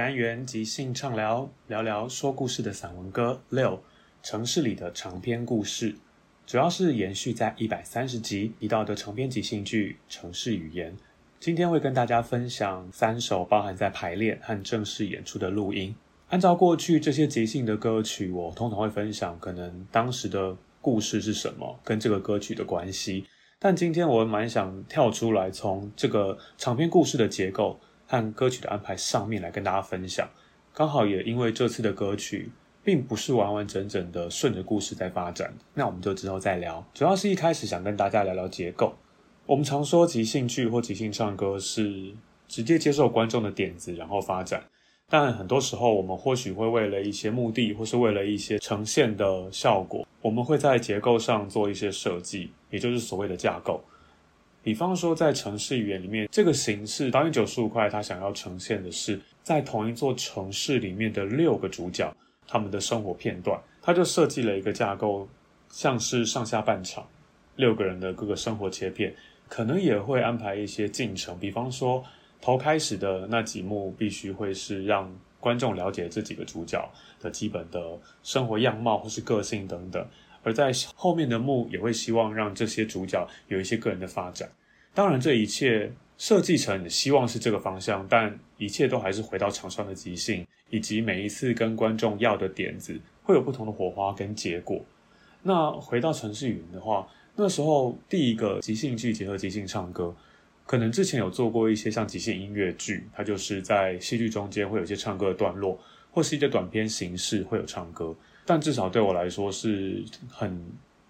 [0.00, 3.82] 单元即兴畅聊，聊聊说故事的散文歌六，
[4.22, 5.94] 城市里的长篇故事，
[6.46, 10.90] 主要是延续在一百三十集提到的长篇即兴剧《城市语言》。
[11.38, 15.94] 今天会跟大家分享三首包含在排练和正式演出的录音。
[16.30, 20.56] 按照过去这些即兴的歌曲，我通常会分享可能当时的。
[20.82, 21.78] 故事是什么？
[21.84, 23.26] 跟这个歌曲的关系。
[23.58, 27.78] 但今天我蛮想跳出来，从这个长篇故事的结构
[28.10, 30.28] 和歌曲的安排上面来跟大家分享。
[30.74, 32.50] 刚好也因为这次的歌曲
[32.82, 36.84] 并不是完完整整的顺着故事在发展，那我们就之后再聊。
[36.92, 38.92] 主要是一开始想跟大家聊聊结构。
[39.46, 42.12] 我们常说即兴剧或即兴唱歌是
[42.48, 44.64] 直接接受观众的点子然后发展。
[45.08, 53.80] 但很多时候，我们或许会为了一些目的，或是为了一些呈现的效果，我们会在结构上做一些设计，也就是所谓的架构。
[54.62, 62.14] 比方说，在城市语言里面，这个形式导演九十五块他想要呈现的是，在同一座城市里面的六个主角，
[62.46, 65.28] 他们的生活片段，他就设计了一个架构，
[65.68, 67.06] 像是上下半场，
[67.56, 69.14] 六个人的各个生活切片，
[69.48, 72.04] 可能也会安排一些进程，比方说。
[72.42, 76.82] 头开始的那几幕必须会是让观众了解这几个主角
[77.20, 80.02] 的基本的生活样貌或是个性等等，
[80.42, 84.48] 而在后面的幕也会希望让这些主角有一些个人的发展。
[84.94, 94.80] 当然，这一切设计成希望是这个方向，但一切都还是回到场上的即兴，以及每一次跟观众要的点子会有不同的火花跟结果。
[95.42, 100.14] 那回到城市语言的话，那时候第一个即兴剧结合即兴唱歌。
[100.66, 105.76] 可能之前有做过一些像即兴音乐剧，它就是在戏剧中间会有一些唱歌的段落，
[106.12, 108.14] 或是一些短片形式会有唱歌。
[108.44, 110.60] 但至少对我来说是很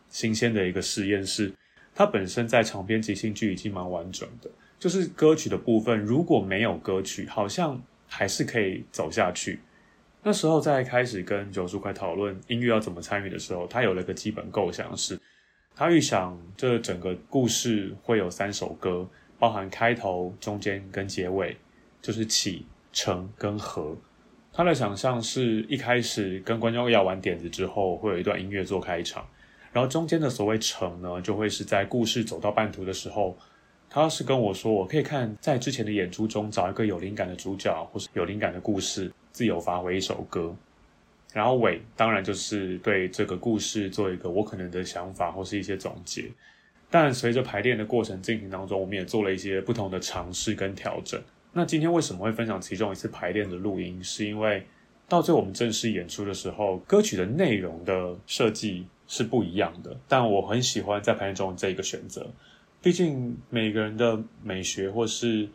[0.09, 1.53] 新鲜的一个实验室。
[1.95, 9.61] 它本身在长篇即兴剧已经蛮完整的，就是歌曲的部分如果没有歌曲，好像还是可以走下去。
[10.23, 15.19] 那时候在开始跟九叔快讨论音乐要怎么参与的时候，他有了个基本构想是，
[15.75, 19.09] 他预想这整个故事会有三首歌。
[19.39, 21.57] 包含开头、中间跟结尾，
[22.03, 23.97] 就是起承跟合。
[24.53, 29.27] 他的想象是一开始跟观众要完点子之后，会有一段音乐做开场，
[29.73, 33.37] 然后中间的所谓成呢，就会是在故事走到半途的时候，
[33.89, 40.55] 他是跟我说，我可以看在之前的演出中找一个有灵感的主角，或是有灵感的故事，自由发挥一首歌。
[41.33, 46.25] 然后尾当然就是对这个故事做一个我可能的想法或是一些总结。
[46.91, 51.23] 但随着排练的过程进行当中，我们也做了一些不同的尝试跟调整。
[51.53, 54.03] 那今天为什么会分享其中一次排练的录音？
[54.03, 54.67] 是因为
[55.09, 59.97] 到最后我们正式演出的时候，歌曲的内容的设计是不一样的。
[60.07, 62.31] 但我很喜欢在排练中这一个选择，
[62.81, 65.49] 毕竟每个人的美学或是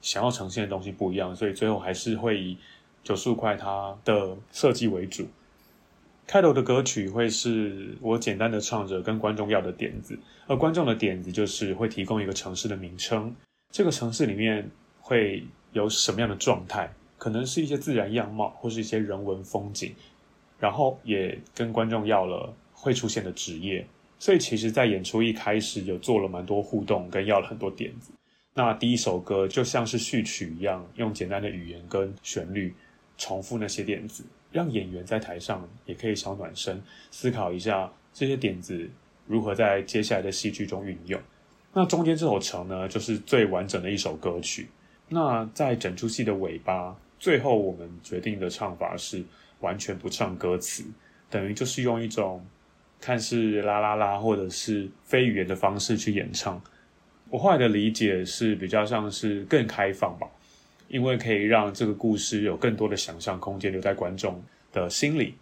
[0.00, 2.56] 想要呈现的东西不一样，所以最后还是会以
[3.04, 5.28] 九十五块它的设计为主。
[6.26, 13.34] 开头的歌曲会是我简单的唱着跟观众要的点子，而观众的点子就是会提供一个城市的名称，
[13.70, 14.70] 这个城市里面
[15.12, 19.94] 会有什么样的状态，可能是一些自然样貌或是一些人文风景，
[20.58, 23.86] 然后也跟观众要了会出现的职业，
[24.18, 28.10] 所以其实在演出一开始有做了蛮多互动跟要了很多点子。
[28.54, 32.74] 那第一首歌就像是序曲一样，用简单的语言跟旋律
[33.18, 34.24] 重复那些点子。
[34.50, 38.88] 让演员在台上也可以小暖身，思考一下这些点子
[39.26, 41.20] 如何在接下来的戏剧中运用。
[41.72, 44.68] 那中间这首城呢，就是最完整的一首歌曲。
[45.12, 49.22] 那在整出戏的尾巴，最后我们决定的唱法是
[49.60, 50.84] 完全不唱歌词，
[51.28, 52.44] 等于就是用一种
[53.00, 56.60] 看似啦啦啦或者是非语言的方式去演唱。
[57.30, 60.26] 我后来的理解是比较像是更开放吧。
[60.88, 64.42] 因为可以让这个故事有更多的想象空间留在观众
[64.74, 65.34] 的心里，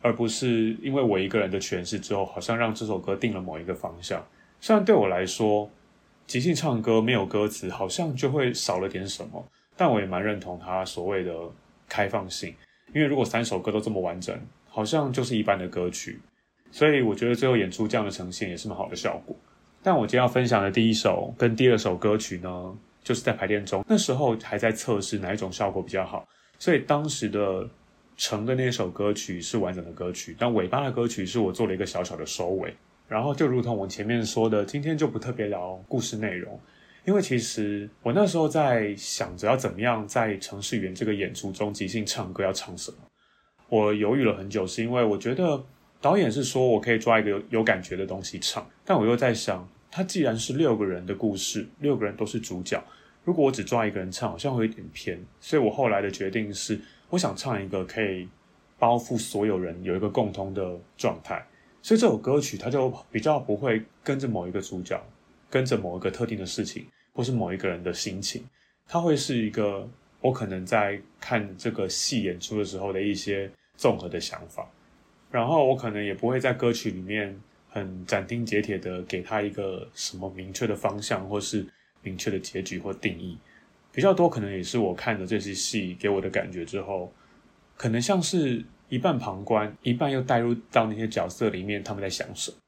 [0.00, 4.24] 而不是因为我一个人的诠释之后，好像让这首歌定了某一个方向。
[4.60, 5.68] 虽然对我来说，
[6.32, 9.46] 即兴唱歌没有歌词，好像就会少了点什么，
[9.76, 11.30] 但我也蛮认同他所谓的
[11.86, 12.54] 开放性。
[12.94, 14.34] 因为如果三首歌都这么完整，
[14.66, 16.18] 好像就是一般的歌曲。
[16.70, 19.36] 所以我觉得最后演出这样的呈现也是蛮好的效果。
[19.82, 26.26] 但我今天要分享的第一首跟第二首歌曲呢，就是在排练中，那时候还在测试哪一种效果比较好，
[26.58, 27.68] 所以当时的
[28.16, 32.74] 成的那首歌曲是完整的歌曲，但尾巴的歌曲是我做了一个小小的收尾。
[33.12, 36.58] 然后就如同我前面说的，今天就不特别聊故事内容，
[37.04, 42.96] 因为其实我那时候在想着要怎么样在城市语言这个演出中即兴唱歌要唱什么，
[43.68, 45.62] 我犹豫了很久，是因为我觉得
[46.00, 49.68] 导演是说我可以抓一个有有感觉的东西唱，但我又在想。
[49.94, 52.82] 它既然是六个人的故事，六个人都是主角，
[53.24, 55.22] 如果我只抓一个人唱，好像会有点偏。
[55.38, 56.80] 所以我后来的决定是，
[57.10, 58.26] 我想唱一个可以
[58.78, 61.44] 包覆所有人，有一个共通的状态。
[61.82, 64.98] 所以这首歌曲它就比较不会跟着某一个主角，
[65.50, 68.42] 跟着某一个特定的事情，或是某一个人的心情。
[68.86, 69.86] 它会是一个
[70.20, 74.66] 我可能在看这个戏演出的时候的一些综合的想法。
[75.30, 77.38] 然后我可能也不会在歌曲里面。
[77.74, 81.66] 很斩钉截铁的给他一个什么明确的方向，或是
[82.02, 83.38] 明确的结局或定义，
[83.90, 87.10] 比较多可能也是我看了这些戏给我的感觉之后，
[87.78, 92.58] 可能像是一半旁观，一半又带入到那些角色里面，他们在想什么。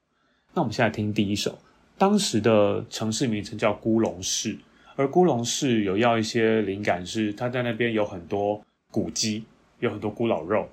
[0.55, 1.59] 那我们现在听第一首，
[1.99, 4.57] 当时的城市名称叫孤龙市，
[4.97, 8.59] 而孤龙市有要一些灵感是，他在那边有很多
[8.91, 9.45] 古迹，
[9.81, 10.67] 有很多古老肉，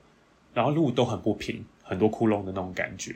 [0.53, 3.13] 然后路都很不平，很多窟窿的那种感觉。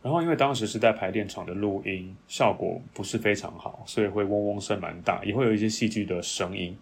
[0.00, 6.74] 然后，因为当时是在排练场的录音，效果不是非常好，所以会嗡嗡声蛮大，也会有一些戏剧的声音，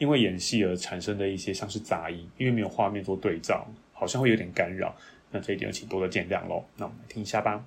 [0.00, 4.96] 因为演戏而产生的一些像是杂音，因为没有画面做对照，好像会有点干扰。
[5.30, 6.64] 那这一点请多多见谅喽。
[6.78, 7.62] 那我们来听一下吧。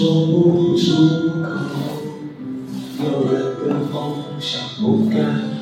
[0.00, 0.86] 说不出
[1.42, 1.50] 口，
[3.04, 3.34] 有人
[3.68, 3.94] 的梦
[4.40, 4.48] 想
[4.80, 5.20] 不敢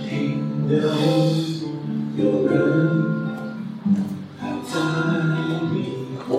[0.08, 0.38] 停
[0.68, 0.78] 留，
[2.16, 2.54] 有人
[4.38, 4.78] 还在
[5.72, 5.74] 迷
[6.22, 6.30] 惑，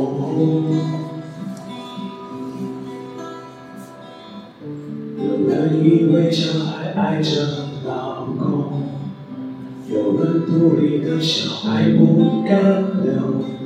[5.18, 5.52] 有人
[5.84, 7.30] 以为小孩爱着
[7.86, 8.82] 老公，
[9.90, 13.59] 有人肚里的小孩不敢留，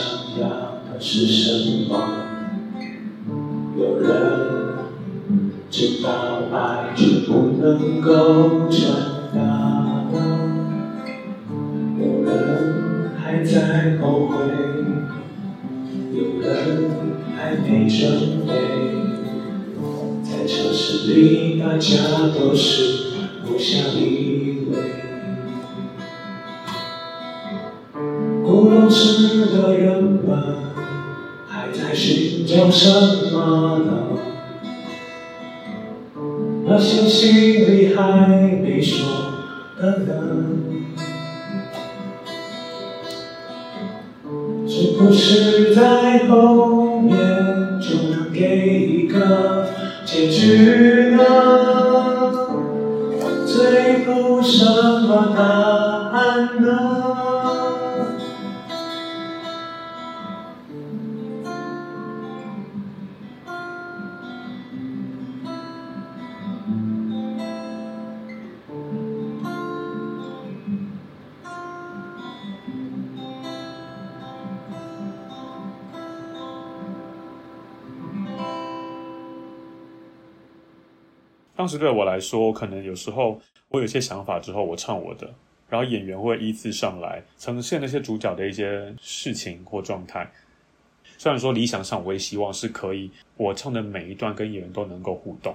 [0.00, 2.08] 想要的是什么
[3.76, 4.78] 有人
[5.70, 8.90] 知道爱就不能够传
[9.34, 10.06] 达
[11.98, 14.36] 有人还在后悔
[16.14, 16.90] 有人
[17.36, 18.54] 还没准备
[20.22, 22.99] 在城市里大家都是
[81.60, 83.38] 当时对我来说，可能有时候
[83.68, 85.30] 我有些想法之后，我唱我的，
[85.68, 90.26] 然后演员会依次上来呈现那些主角的一些事情或状态。
[91.18, 95.54] 虽然说理想上我也希望是可以，我唱的每一段跟演员都能够互动，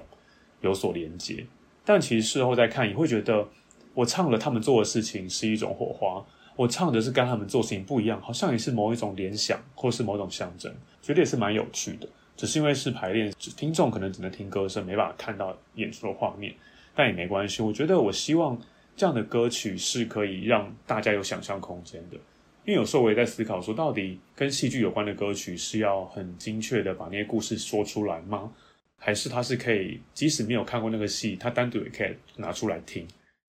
[0.60, 1.44] 有所连接，
[1.84, 3.44] 但其实事后再看，也会觉得
[3.92, 10.72] 我唱了他们做的事情是一种火花，我唱的是跟他们做事情不一样，好像也是某一种联想或是某种象征，
[11.02, 12.08] 觉得也是蛮有趣的。
[12.36, 16.54] 只是因为是排练，听众可能只能听歌声，没办法看到演出的画面，
[16.94, 17.62] 但也没关系。
[17.62, 18.60] 我觉得，我希望
[18.94, 22.16] 这样的歌曲是可以让大家有想象空间的。
[22.64, 28.52] 因为有时候我也在思考说，到底跟戏剧有关的歌曲是要很精确的把那些故事说出来吗？
[28.98, 33.06] 还是它是可以，即使没有看过那个戏，它单独也可以拿出来听，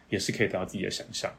[0.10, 1.34] 也是可以得到自己的想象。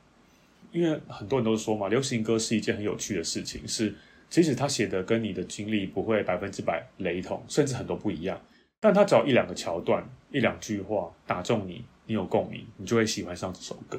[0.73, 3.95] 因为很多人都说嘛，流行歌是一件很有趣的事情，是。
[4.29, 8.41] 即使他写的跟你的经历不会百分之百雷同，甚至很多不一样，
[8.81, 13.99] 但他只要一两个桥段、一两句话打中你，你有共鸣，你就会喜欢上这首歌。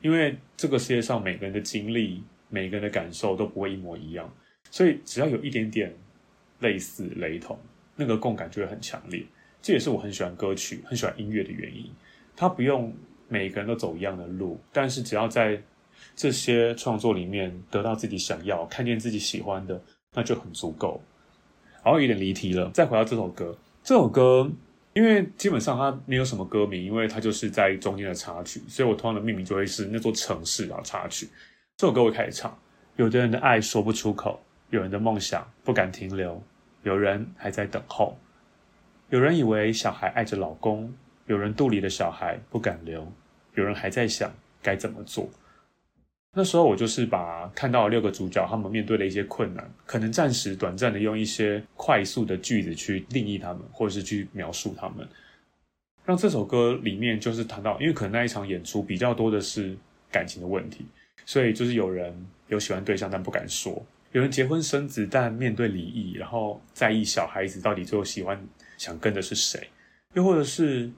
[0.00, 4.32] 因为这个世界上每个人的经历、每个人的感受都不会一模一样，
[4.70, 5.92] 所以只要有一点点
[6.60, 7.58] 类似、雷同，
[7.96, 9.24] 那个共感就会很强烈。
[9.60, 11.90] 这也是我很喜欢歌曲、很喜欢音乐的原因。
[12.36, 12.94] 他不用
[13.26, 15.60] 每个人都走一样的路，但是只要在
[16.16, 19.80] 这些创作里面得到自己想要、看见自己喜欢的，
[20.14, 21.00] 那就很足够。
[21.84, 23.56] 然后有点离题了，再回到这首歌。
[23.82, 24.50] 这首歌
[24.92, 31.28] 因为基本上它没有什么歌名，因为它就是在中间的插曲，所以我通常的命名就会是那座城市啊插曲。
[31.76, 32.58] 这首歌我开始唱，
[32.96, 36.42] 有的人的爱说不出口，有人的梦想不敢停留，
[36.82, 38.18] 有人还在等候，
[39.10, 40.92] 有人以为小孩爱着老公，
[41.26, 43.10] 有人肚里的小孩不敢留，
[43.54, 45.28] 有人还在想该怎么做。
[46.38, 55.04] 那时候我就是把看到六个主角他们面对的一些困难，可能暂时短暂的用一些快速的句子去定义他们，或者是去描述他们，
[56.04, 59.76] 让这首歌里面就是谈到，因为可能那一场演出比较多的是
[60.12, 60.86] 感情的问题，
[61.26, 62.14] 所以就是有人
[62.46, 68.40] 有喜欢对象但不敢说，有人结婚生子但面对离异，然后在意小孩子到底最后喜欢
[68.76, 69.68] 想跟的是谁，
[70.14, 70.88] 又或者是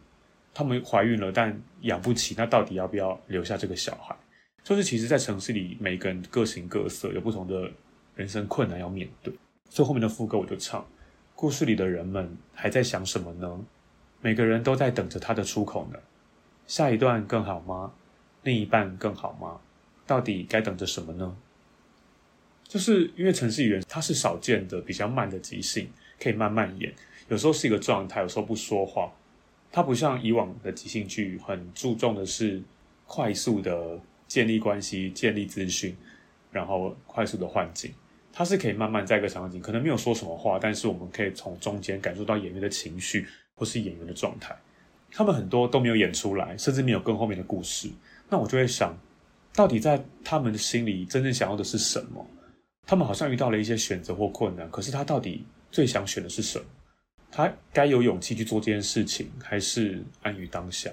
[0.53, 4.15] 他们怀孕了但养不起，那到底要不要留下这个小孩？
[4.63, 7.71] 就是其实，在城市里，每个人各形各色，有不同的
[8.15, 9.33] 人生困难要面对。
[9.69, 10.87] 所以后面的副歌我就唱：
[11.35, 13.61] 故事里的人们还在想什么呢？
[14.21, 15.99] 每个人都在等着他的出口呢。
[16.67, 17.93] 下一段更好吗？
[18.43, 19.61] 另一半更好吗？
[20.07, 21.37] 到底该等着什么呢？
[22.65, 25.91] 就是因为城市语言它是少见的比较慢的即兴，
[26.21, 26.95] 可以慢慢演。
[27.29, 29.11] 有时候是一个状态，有时候不说话。
[29.73, 32.63] 它不像以往的即兴剧，很注重的是
[33.07, 33.99] 快速的。
[34.31, 35.97] 建立关系，建立资讯，
[36.53, 37.93] 然后快速的换景，
[38.33, 44.57] 它是可以慢慢在一个场景，可能没有说什么话，但是我们可以从中间感受到演员的情绪或是演员的状态。
[45.11, 47.91] 他们很多都没有演出来，甚至没有更后面的故事。
[48.29, 48.97] 那我就会想，
[49.53, 52.25] 到底在他们心里真正想要的是什么？
[52.87, 56.65] 他们好像遇到了一些选择或困难，可是他到底最想选的是什么？
[57.33, 60.89] 他该有勇气去做这件事情，还是安于当下？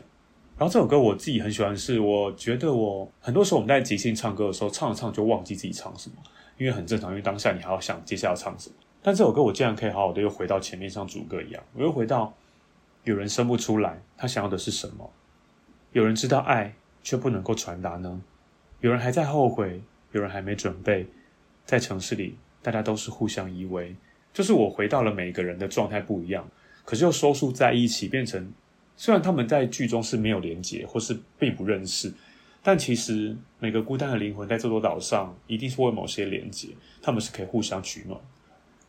[0.57, 6.15] 然后这首歌我自己很喜欢，是我觉得我很多时候我们在即兴唱歌的时候，唱着唱就忘记自己唱什么，
[6.57, 8.75] 因为很正常，因为当下你还要想接下来要唱什么。
[9.03, 12.33] 但这首歌我竟然可以好好的又回到前面像主歌一样，我又回到
[13.03, 15.07] 有人生不出来，他想要的是什么？
[15.91, 16.73] 有人知道爱
[17.03, 18.19] 却不能够传达呢？
[18.81, 19.79] 有人还在后悔，
[20.11, 21.05] 有人还没准备，
[21.65, 23.93] 在城市里大家都是互相依偎，
[24.33, 26.49] 就是我回到了每个人的状态不一样，
[26.83, 28.51] 可是又收束在一起，变成。
[28.97, 32.11] 虽然他们在剧中是没有连结，或是并不认识，
[32.63, 36.69] 但其实每个孤单的灵魂在这座岛上，一定是会某些连结，
[37.01, 38.19] 他们是可以互相取暖。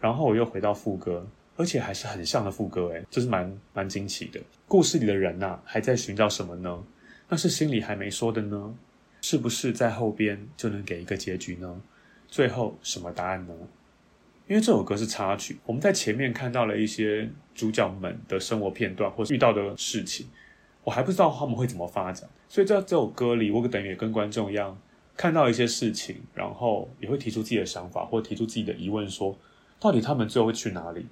[0.00, 4.40] 然后我又回到副歌，而且还是很像的副歌，诶，这是蛮蛮惊奇的。
[4.66, 6.82] 故事里的人呐、啊，还在寻找什么呢？
[7.28, 8.74] 那是心里还没说的呢？
[9.20, 11.82] 是不是在后边就能给一个结局呢？
[12.28, 13.54] 最后什么答案呢？
[14.48, 20.26] 因为这首歌是插曲，我们在前面看到了一些主角们的生活片段或是遇到的事情，
[20.82, 24.80] 我还不知道他们会怎么发展，所以在这首歌里，我等于也跟观众一样，
[25.14, 29.36] 看到一些事情，然后也会提出自己的想法，或提出自己的疑问，说
[29.78, 31.06] 到底他们最后会去哪里？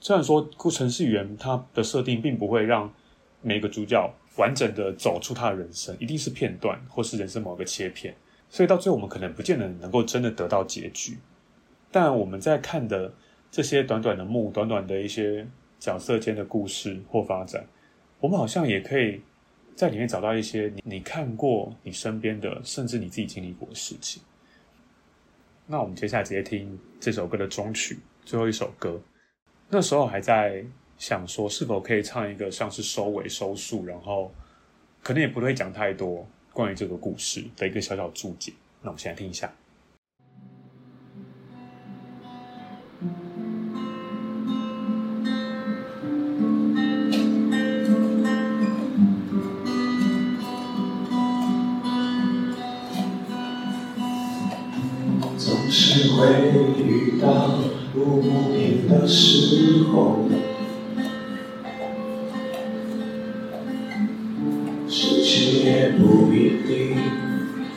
[0.00, 2.92] 虽然说《程式语言》它的设定并不会让
[3.40, 8.16] 每个主角完整的走出他的人生，一定是片段或是人生某个切片，
[8.50, 11.16] 所以到最后我们可能不见得能够真的得到结局。
[11.94, 13.14] 但我们在看的
[13.52, 15.46] 这些短短的幕，短短的一些
[15.78, 17.64] 角色间的故事或发展，
[18.18, 19.22] 我们好像也可以
[19.76, 24.20] 在里面找到一些你你看过你身边的，甚至你自己经历过的事情。
[25.68, 29.00] 那我们接下来直接听这首歌的终曲，最后一首歌。
[29.68, 30.64] 那时候还在
[30.98, 34.34] 想说，是否可以唱一个像是收尾收束，然后
[35.00, 38.52] 可能也不会讲太多关于这个故事的一个小小注解。
[38.82, 39.48] 那我们先来听一下。
[58.24, 60.16] 不平的时候，
[64.88, 66.96] 失去也不一定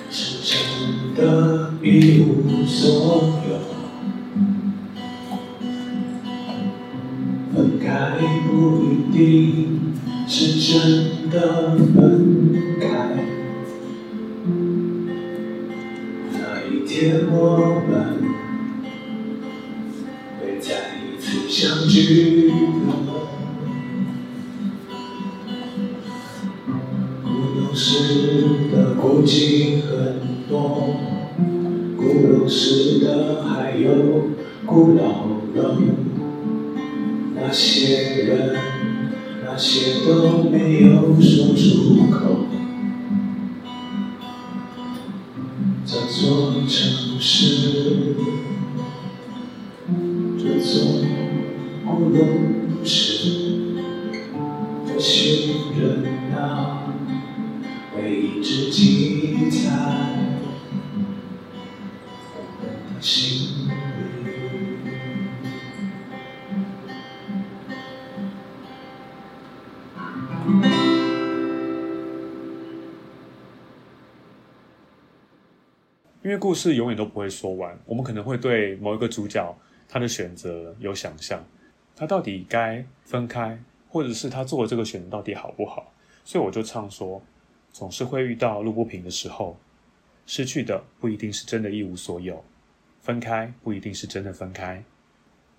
[0.09, 3.76] 是真的一无所有，
[33.35, 33.87] 还有
[34.65, 35.77] 古老的
[37.35, 38.55] 那些人，
[39.45, 42.56] 那些都没有说出口。
[76.57, 81.41] 事永远都不会说完，我们可能会对某一个主角他的选择有想象，
[81.95, 85.93] 他到底该分开，或者是他做的这个选择到底好不好？
[86.25, 87.21] 所以我就唱说，
[87.71, 89.57] 总是会遇到路不平的时候，
[90.25, 92.43] 失去的不一定是真的一无所有，
[92.99, 94.83] 分开不一定是真的分开，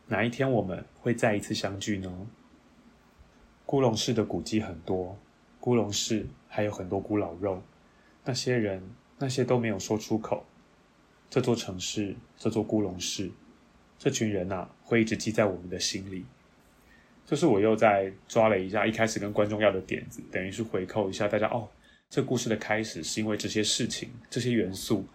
[0.08, 2.26] 哪一天我们会再一次相聚呢？
[3.64, 5.16] 古龙市的古迹很多，
[5.60, 7.62] 古龙市还有很多古老肉，
[8.24, 8.82] 那些人
[9.18, 10.44] 那些都没有说出口。
[11.30, 13.30] 这座城市，这座孤龙市，
[13.98, 16.24] 这群人呐、啊，会一直记在我们的心里。
[17.26, 21.68] 就是我又在抓了一下一开始跟观众要的点子，等于是回扣一下大家哦。
[22.08, 25.06] 这故事的开始是因为这些事情、这些元素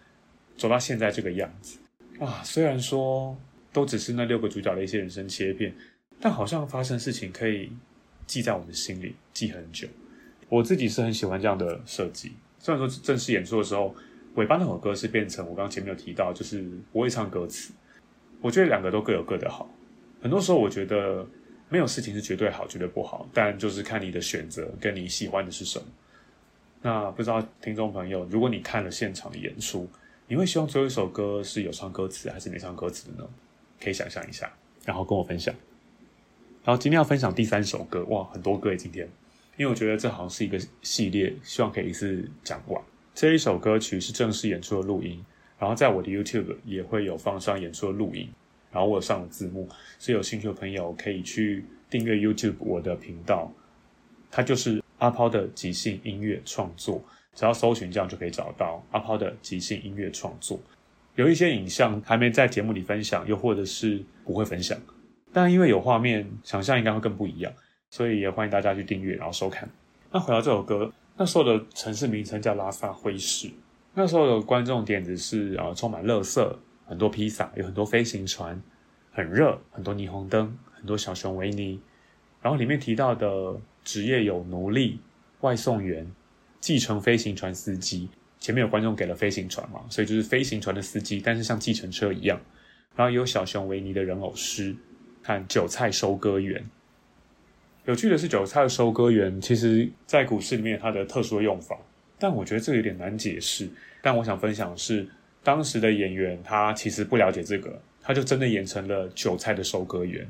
[0.55, 1.79] 走到现在这个样子
[2.19, 2.43] 啊。
[2.43, 3.35] 虽然说
[3.71, 5.73] 都只是那六个主角的一些人生切片，
[6.19, 7.71] 但好像发生事情可以
[8.27, 9.87] 记在我们心里，记很久。
[10.47, 12.33] 我自己是很喜欢这样的设计。
[12.59, 13.95] 虽然说正式演出的时候。
[14.35, 17.73] 尾巴那首歌是变成我刚刚前面有提到，就是不会唱歌词。
[18.41, 19.69] 我觉得两个都各有各的好。
[20.21, 21.25] 很多时候我觉得
[21.69, 25.85] 没有事情是绝对好、绝对不好，但就是看你的选择跟你喜欢的是什么。
[26.81, 29.87] 那不知道听众朋友，如果你看了现场的演出，
[30.27, 33.29] 你会希望最后一首歌是有唱歌词还是没唱歌词的呢？
[33.81, 34.51] 可以想象一下，
[34.83, 35.53] 然后跟我分享。
[36.65, 39.07] 然后今天要分享第三首歌，哇，很多歌诶，今天，
[39.57, 42.81] 因为我觉得这好像是一个系列，希望可以一次讲完。
[43.13, 45.23] 这一首歌曲是正式演出的录音，
[45.59, 48.27] 然后在我的 YouTube 也会有放上演出的录音，
[48.71, 53.51] 然后我上了字幕，所以有兴趣的朋友可以去订阅 YouTube 我的频道，
[54.31, 57.03] 它就是阿抛的即兴音乐创作，
[57.35, 60.59] 只要搜寻这样就可以找到阿抛的即兴音乐创作。
[61.15, 64.75] 有一些影像还没在节目里分享，又或者是不会分享，
[65.31, 67.53] 但因为有画面，想象应该会更不一样，
[67.91, 69.69] 所以也欢迎大家去订阅然后收看。
[70.11, 70.91] 那回到这首歌。
[71.15, 73.49] 那时候的城市名称叫拉萨会市。
[73.93, 76.55] 那时候的观众点子是啊，充满垃圾，
[76.87, 78.59] 很多披萨，有很多飞行船，
[79.11, 81.79] 很热，很多霓虹灯，很多小熊维尼，
[82.41, 84.99] 然后里面提到的职业有奴隶、
[85.41, 86.11] 外送员、
[86.59, 88.09] 计程飞行船司机。
[88.39, 92.41] 前面有观众给了飞行船嘛，所以就是飞行船的司机，但是像计程车一样。
[92.95, 94.75] 然后也有小熊维尼的人偶师，
[95.21, 96.63] 看韭菜收割员。
[97.85, 101.77] 有趣的是，韭菜的收割员其实在股市里面它的特殊用法，
[102.17, 103.67] 但我觉得这个有点难解释。
[104.01, 105.05] 但我想分享的是，
[105.43, 110.25] 当时的演员他其实不了解这个，他就真的演成了韭菜的收割员，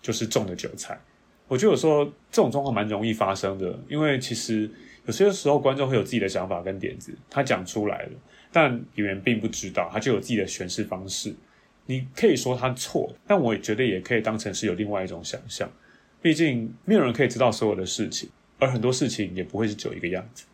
[0.00, 0.98] 就是种的韭菜。
[1.46, 4.70] 我觉得有时候这种状况蛮容易发生的，因为其实
[5.04, 8.12] 有些时候观众会有自己的想法跟点子，他讲出来了，
[8.50, 11.34] 但演员并不知道，他就有自己的诠释方式。
[11.84, 15.70] 你可以说他错，但我也觉得也可以当成是有另外一种想象。
[16.24, 20.46] 毕竟没有人可以知道所有的事情，而很多事情也不会是只有一个样子。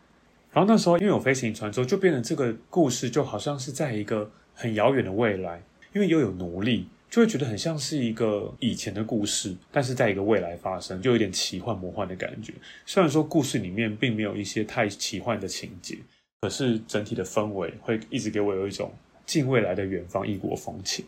[0.51, 12.53] 然后那时候因为有飞行船之后，就变成这个故事就好像是在一个很遥远的未来，因为又有奴隶，就会觉得很像是一个以前的故事，但是在一个未来发生，就有点奇幻魔幻的感觉。
[12.85, 15.97] 虽然说故事里面并没有一些太奇幻的情节，
[16.41, 18.93] 可是整体的氛围会一直给我有一种
[19.25, 21.05] 近未来的远方异国风情。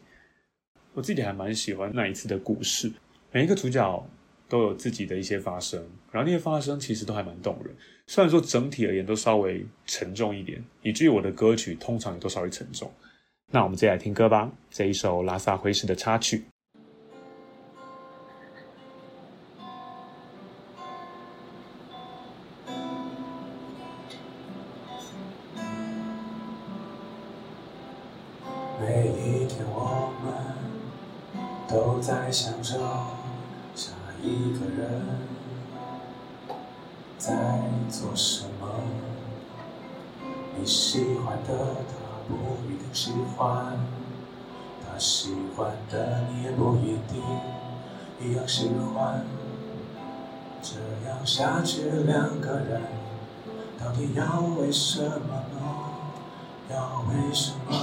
[0.94, 2.92] 我自己还蛮喜欢那一次的故事，
[3.32, 4.08] 每一个主角。
[4.52, 7.74] 都有自己的一些发声，然后那些发声其实都还蛮动人。
[8.06, 12.92] 虽然说整体而言都稍微沉重一点，以至于我的歌曲通常也都稍微沉重。
[13.50, 16.44] 那我们接下来听歌吧，这一首拉萨灰石的插曲。
[54.72, 55.60] 为什么呢？
[56.70, 57.76] 要为什么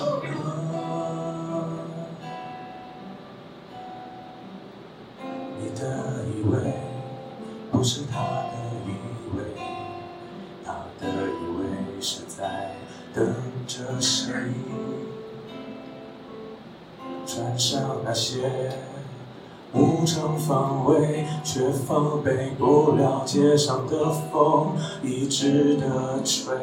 [21.90, 26.54] 防备不了街上的风一直的吹。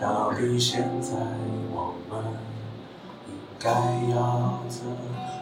[0.00, 1.12] 到底现在
[1.72, 2.24] 我们
[3.28, 3.70] 应该
[4.12, 4.84] 要怎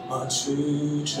[0.07, 1.17] 么去追？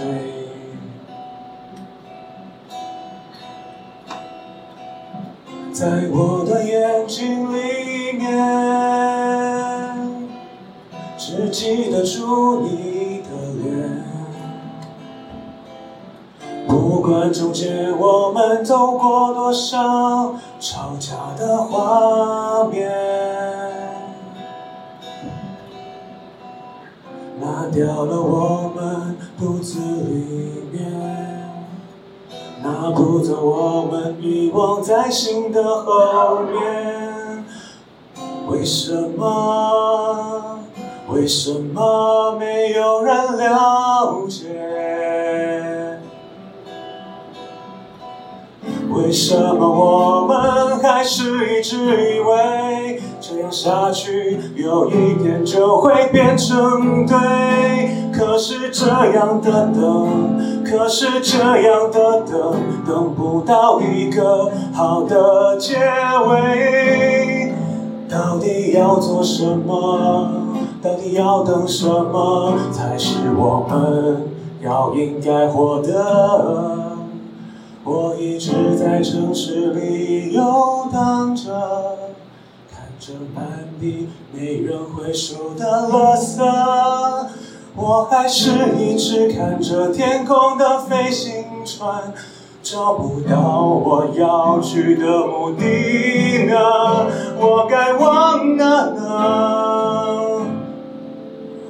[5.73, 8.29] 在我的眼睛里面，
[11.17, 12.90] 只记得住你
[17.01, 22.87] 不管中间我们走过多少吵架的画面，
[27.39, 30.91] 拿掉了我们肚子里面。
[32.61, 37.43] 拿不走我们遗忘在心的后面，
[38.47, 40.59] 为什么？
[41.09, 45.10] 为什么没有人了解？
[48.93, 51.77] 为什么我们还是一直
[52.15, 57.15] 以为这样下去有一天就会变成对？
[58.11, 60.51] 可是这样的等。
[60.63, 62.53] 可是这样的等，
[62.87, 67.53] 等不到一个好的结尾。
[68.09, 70.29] 到底要做什么？
[70.81, 72.53] 到底要等什么？
[72.71, 74.27] 才是我们
[74.63, 76.90] 要应该获得？
[77.83, 81.97] 我一直在城市里游荡着，
[82.69, 86.39] 看着满地没人回收的垃圾。
[87.75, 92.13] 我还是一直看着天空的飞行船，
[92.61, 97.07] 找不到我要去的目的呢，
[97.39, 100.45] 我该往哪呢？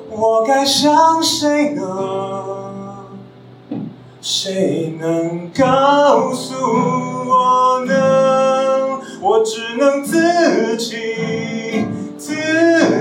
[0.09, 2.40] 我该向谁呢？
[4.21, 6.53] 谁能告诉
[7.27, 8.99] 我呢？
[9.19, 11.85] 我只能自己
[12.19, 12.35] 自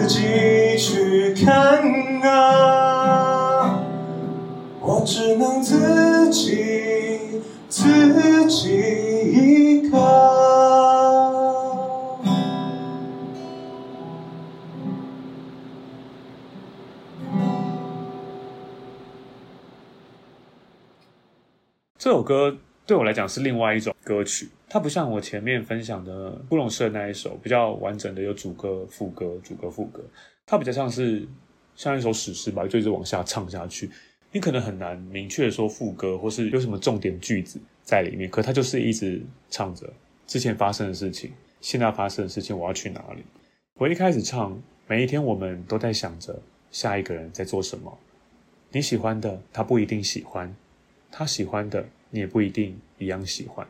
[0.08, 1.82] 己去看
[2.22, 3.80] 啊。
[4.80, 9.19] 我只能自己自己
[22.00, 30.02] 这首歌对我来讲是另外一种歌曲，它不像我前面分享的乌龙社那一首比较完整的有主歌、副歌、主歌、副歌，
[30.46, 31.28] 它比较像是
[31.76, 33.90] 像一首史诗吧，就一直往下唱下去。
[34.32, 39.86] 你可能很难明确说副歌或是有什么重点句子在里面，可它就是一直唱着
[40.26, 43.22] 之前发生的事情，现在发生的事情，我要去哪里？
[43.74, 47.98] 我一开始唱，每一天我们都在想着下一个人在做什么。
[48.70, 50.56] 你喜欢的，他不一定喜欢。
[51.10, 53.66] 他喜欢的，你也不一定一样喜欢，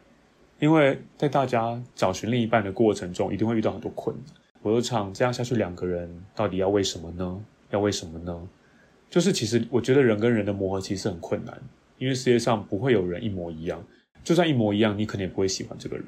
[0.58, 4.34] 因为在大家找寻另一半的过程中，一定会遇到很多困难。
[4.62, 7.44] 我就唱这样下去，两个人到底要为什么呢？
[7.70, 8.48] 要为什么呢？
[9.08, 11.60] 就是其实我觉得人跟人的磨合其实很困难，
[11.98, 13.82] 因为世界上不会有人一模一样，
[14.22, 16.06] 就算一模一样，你可能也不会喜欢这个人。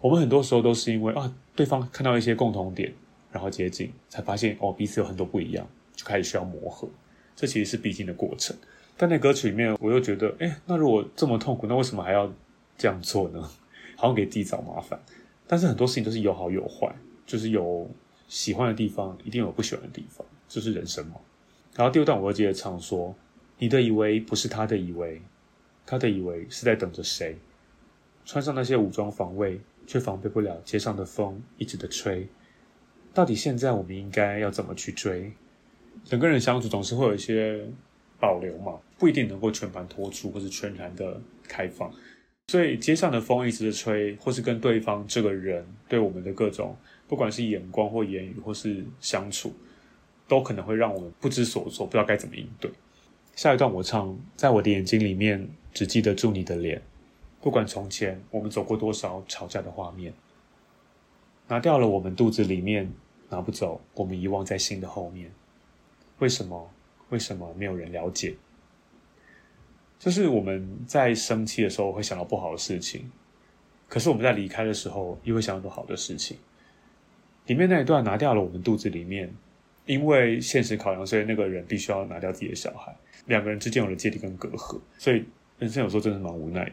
[0.00, 2.92] 我们很多时候都是因为啊，对方看到一些共同点，
[3.30, 6.88] 然后接近，才发现哦，彼此有很多不一样，就开始需要磨合。
[7.36, 8.56] 这其实是必经的过程。
[9.00, 12.30] 但那歌曲里面，我又觉得，哎，那如果这么痛苦，那为什么还要
[12.76, 13.40] 这样做呢？
[13.96, 15.00] 好像给自己找麻烦。
[15.46, 17.88] 但是很多事情都是有好有坏，就是有
[18.28, 21.14] 喜欢的地方，一定有不喜欢的地方，这是人生嘛。
[21.74, 23.14] 然后第二段我又接着唱说
[23.56, 25.22] ：“你的以为不是他的以为，
[25.86, 27.38] 他的以为是在等着谁？
[28.26, 32.28] 穿上那些武装防卫，却防备不了街上的风一直的吹。
[33.14, 35.32] 到底现在我们应该要怎么去追？
[36.10, 37.66] 人跟人相处总是会有一些。”
[38.20, 41.90] 保留嘛，不一定能够全盘托出，或是全然的开放。
[42.48, 46.76] 所以街上的风一直在吹，或是跟对方这个人对我们的各种，
[47.08, 49.52] 不管是眼光或言语，或是相处，
[50.28, 52.70] 都可能会让我们不知所措，不知道该怎么应对。
[53.36, 56.82] 下一段我唱，在我的眼睛里面，只记得住你的脸。
[57.40, 60.12] 不管从前我们走过多少吵架的画面，
[61.46, 62.92] 拿掉了我们肚子里面，
[63.28, 65.30] 拿不走我们遗忘在心的后面。
[66.18, 66.68] 为什么？
[67.10, 68.34] 为什么没有人了解？
[69.98, 73.10] 就是我们在生气的时候会想到不好的事情，
[73.86, 76.38] 可是我们在离开的时候又会想到好的事情。
[77.46, 79.30] 里面那一段拿掉了我们肚子里面，
[79.84, 82.96] 因为现实考量，所以那个人必须要拿掉自己的小孩，
[83.26, 85.24] 两个人之间有了芥蒂跟隔阂，所以
[85.58, 86.72] 人生有时候真的蛮无奈的。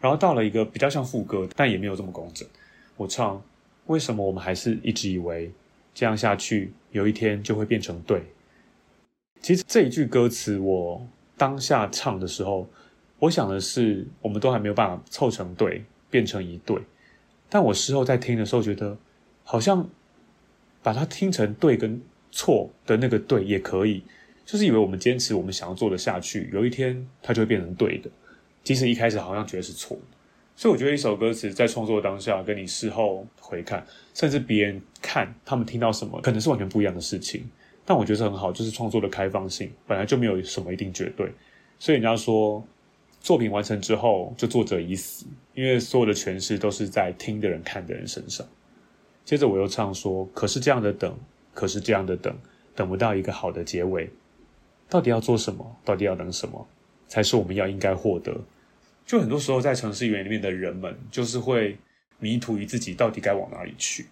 [0.00, 2.48] 然后到了一个比较像副歌，但也没有这么工整。
[2.96, 3.42] 我唱：
[3.86, 5.50] 为什么我们还是一直以为
[5.92, 8.22] 这样下去，有一天就会变成对？
[9.40, 12.68] 其实这一句歌词，我当下唱的时候，
[13.18, 16.76] 我想的是，我们都还没有办法凑成对，变成一对。
[17.48, 18.98] 但我事后在听的时候，觉得
[19.42, 19.88] 好像
[20.82, 24.02] 把它听成对跟错的那个对也可以，
[24.44, 28.10] 就是以为我们坚持我们想要做的下去，有一天它就会变成对的，
[28.62, 30.02] 即使一开始好像觉得是错的。
[30.54, 37.48] 所以我觉得一首歌词在创作当下，跟你事后回看，甚至别人看他们听到什么，可能是完全不一样的事情。
[37.88, 41.32] 但我觉得很好，就是创作的开放性本来就没有什么一定绝对，
[41.78, 42.62] 所以人家说
[43.18, 45.24] 作品完成之后就作者已死，
[45.54, 48.46] 因为所有的诠释都是在听的人、看的人身上。
[49.24, 51.18] 接着我又唱说，可是这样的等，
[51.54, 52.36] 可是这样的等，
[52.74, 54.10] 等不到一个好的结尾，
[54.90, 55.74] 到底要做什么？
[55.82, 56.68] 到底要等什么？
[57.06, 58.38] 才是我们要应该获得？
[59.06, 61.78] 就很多时候在城市园里面的人们，就是会
[62.18, 64.08] 迷途于自己到底该往哪里去。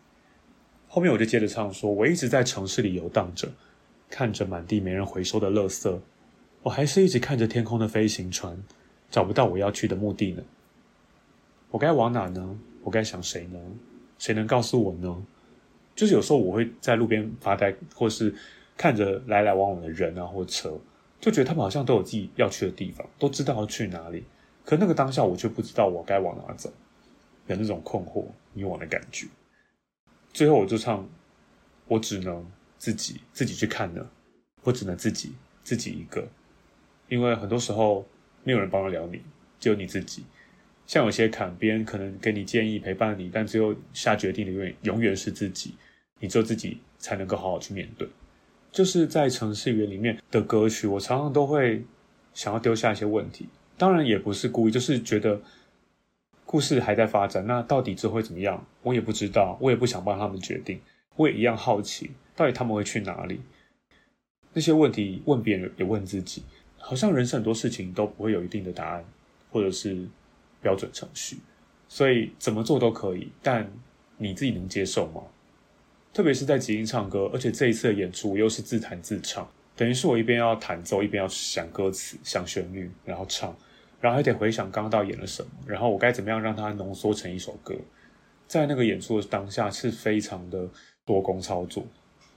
[0.88, 3.46] 后面我就接着唱说，我一直在城市里游荡着。
[4.09, 5.99] 看着满地没人回收的垃圾，
[6.62, 8.57] 我还是一直看着天空的飞行船，
[9.11, 10.42] 找不到我要去的目的呢。
[11.71, 12.59] 我该往哪呢？
[12.83, 13.59] 我该想谁呢？
[14.19, 15.23] 谁能告诉我呢？
[15.95, 18.35] 就是有时候我会在路边发呆，或是
[18.77, 20.79] 看着来来往往的人啊或车，
[21.21, 24.25] 就觉得他们好像都有自己要去的地方，都知道要去哪里。
[24.64, 26.73] 可那个当下，我却不知道我该往哪走，
[27.47, 29.27] 有那种困惑迷惘的感觉。
[30.33, 31.09] 最后我就唱，
[31.88, 32.47] 我只能。
[32.78, 34.08] 自己自己去看呢，
[34.62, 36.28] 不只能自己自己一个，
[37.08, 38.06] 因为很多时候
[38.44, 39.20] 没有人帮得了你，
[39.58, 40.24] 只有你自己。
[40.86, 45.74] 像有些坎，别人可能给你建议陪伴你，但只有下决定的永远永远是自己，
[46.20, 48.08] 你只有自己才能够好好去面对。
[48.70, 51.84] 就是在城市园里面的歌曲，我常常都会
[52.34, 55.40] 想要丢下一些问题，当然也不是故意，就是觉得
[56.44, 58.64] 故事还在发展，那到底这会怎么样？
[58.82, 60.80] 我也不知道，我也不想帮他们决定，
[61.16, 62.12] 我也一样好奇。
[62.37, 63.40] 到底他们会去哪里？
[64.53, 66.42] 那些问题问别人也问自己，
[66.79, 69.05] 好像人生很多事情都不会有一定的答案，
[69.51, 70.07] 或者是
[70.62, 71.38] 标准程序，
[71.88, 73.70] 所以怎么做都可以，但
[74.18, 75.22] 你自己能接受吗？
[76.12, 79.46] 特别是在即兴唱歌，而且这一次的演出又是自弹自唱，
[79.77, 83.55] 等于是我一边要弹奏，一边要想歌词、想旋律，然后唱，
[84.01, 87.75] 然后还得回想刚刚到底演了什么，然后我该怎么样让它浓缩成一首歌，
[88.46, 90.66] 在那个演出的当下是非常的
[91.05, 91.85] 多工操作。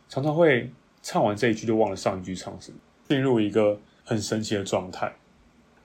[0.10, 0.68] 常常会
[1.04, 5.14] 唱完这一句就忘了上一句唱什么，进入一个很神奇的状态。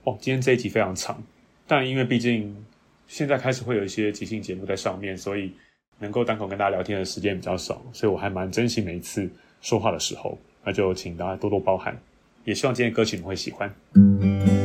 [0.04, 1.22] 哦，今天这一集非常长，
[1.66, 2.56] 但因为毕竟
[3.06, 5.52] 现在开始会有一些即兴节目在上面，所以
[5.98, 10.38] 能够单口跟大家聊天的时间比较少，所以我还蛮珍惜每一次说话的时候。
[10.64, 11.94] 那就请大家多多包涵，
[12.44, 14.63] 也希望今天歌曲你们会喜欢。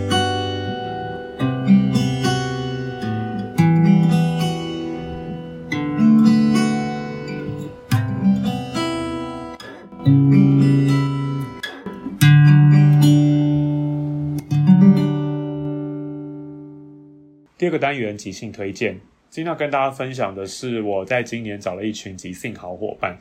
[17.79, 23.17] 单元即兴推荐，今天要跟大家分享的是我在今年找了一群即兴好伙伴。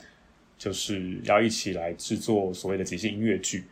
[0.58, 3.62] 就是要一起来制作所谓的即兴音乐剧。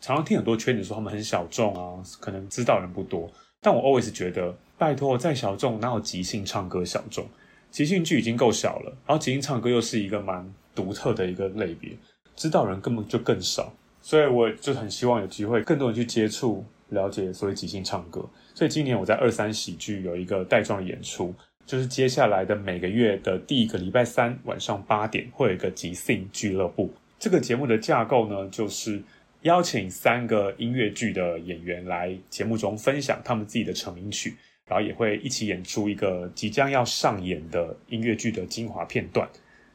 [0.00, 3.28] 常常听很多圈子说他们很小众啊，可能知道人不多。
[3.60, 7.26] 但我 always 觉得，拜托，再小众哪有即兴唱歌小众？
[7.72, 11.90] 即兴剧已经够小了，然后即兴唱歌又是一个蛮独特的一个类别，
[12.36, 13.74] 知道人根本就更少。
[14.00, 18.24] 所以我就很希望有机会更多人去接触、了解所谓即兴唱歌。
[18.56, 21.32] 所以今年我在二三喜剧有一个带状演出。
[21.66, 26.88] 就是接下来的每个月的第一个礼拜三晚上八点，会有一个即兴俱乐部。
[27.18, 29.02] 这个节目的架构呢，就是
[29.42, 39.28] 邀请三个音乐剧的演员来节目中分享他们自己的成名曲，然后也会一起演出一个即将要上演的音乐剧的精华片段。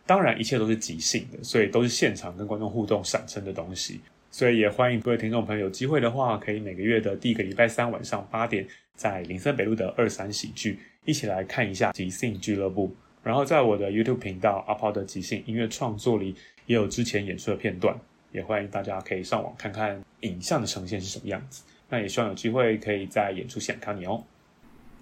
[0.05, 3.99] 当然，一切都是即兴的，所以都是现场跟观众互动产生的东西。
[4.31, 8.65] 所以也欢迎各位听众朋友有机会的话，可以每个月的第一个礼拜三晚上八点，
[8.95, 10.79] 在林森北路的二三喜剧。
[11.03, 16.35] 一起来看一下即兴俱乐部，然后在我的 YouTube 频道阿炮的即兴音乐创作里，
[16.67, 17.93] 也有之前演出的片段，
[18.31, 21.63] 也欢迎大家可以上网看看影像的呈现是什么样子。
[21.89, 24.23] 那也希望有机会可以在演出现场看你哦。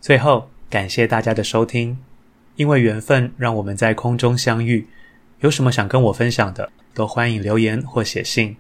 [0.01, 1.99] 最后，感谢大家的收听，
[2.55, 4.87] 因为缘分让我们在空中相遇。
[5.41, 8.55] 有什么想跟我分享的，都欢迎留言或写信。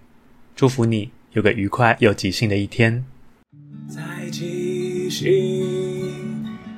[0.59, 3.05] 祝福你有个愉快又即兴的一天。
[3.87, 5.25] 在即兴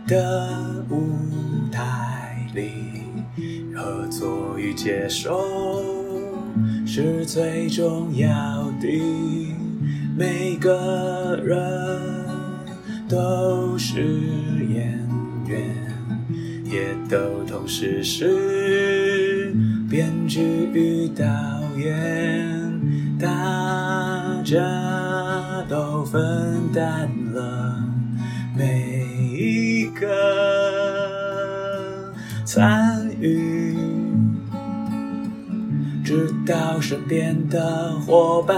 [0.05, 1.01] 的舞
[1.71, 2.69] 台里，
[3.75, 5.83] 合作与接受
[6.85, 8.87] 是最重要的。
[10.15, 11.57] 每个人
[13.09, 14.03] 都是
[14.69, 15.03] 演
[15.47, 15.59] 员，
[16.65, 19.55] 也都同时是
[19.89, 20.39] 编剧
[20.71, 21.25] 与导
[21.79, 22.60] 演，
[23.21, 24.57] 大家
[25.69, 27.75] 都分担了
[28.57, 29.05] 每
[29.37, 30.07] 一个
[32.43, 33.77] 参与，
[36.03, 38.57] 知道身边的伙伴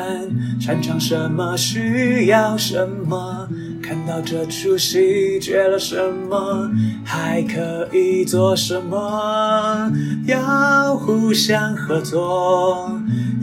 [0.61, 3.49] 擅长什么，需要什么，
[3.81, 5.97] 看到这出戏缺了什
[6.29, 6.71] 么，
[7.03, 9.91] 还可以做什么，
[10.25, 12.89] 要互相合作，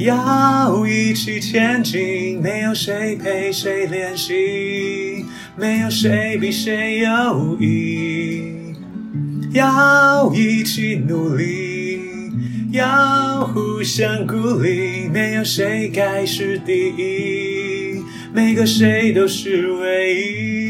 [0.01, 5.27] 要一起前进，没有谁陪谁练习。
[5.57, 8.75] 没有谁比谁优异，
[9.53, 12.01] 要一起努力，
[12.71, 15.07] 要互相鼓励。
[15.13, 20.70] 没有谁该是第一，每个谁都是唯一。